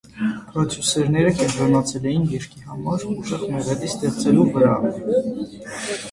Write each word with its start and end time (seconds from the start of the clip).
Պրոդյուսերները 0.51 1.33
կենտրոնացել 1.41 2.07
էին 2.11 2.23
երգի 2.31 2.61
համար 2.69 3.03
ուժեղ 3.11 3.43
մեղեդի 3.57 3.91
ստեղծելու 3.91 4.47
վրա։ 4.55 4.71